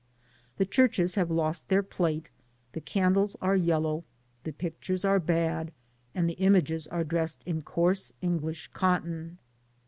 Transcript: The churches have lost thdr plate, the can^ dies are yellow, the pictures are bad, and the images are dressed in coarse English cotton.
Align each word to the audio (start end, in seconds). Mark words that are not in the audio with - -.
The 0.57 0.65
churches 0.65 1.13
have 1.13 1.29
lost 1.29 1.67
thdr 1.67 1.87
plate, 1.87 2.31
the 2.71 2.81
can^ 2.81 3.13
dies 3.13 3.35
are 3.39 3.55
yellow, 3.55 4.03
the 4.43 4.51
pictures 4.51 5.05
are 5.05 5.19
bad, 5.19 5.71
and 6.15 6.27
the 6.27 6.33
images 6.41 6.87
are 6.87 7.03
dressed 7.03 7.43
in 7.45 7.61
coarse 7.61 8.11
English 8.19 8.69
cotton. 8.73 9.37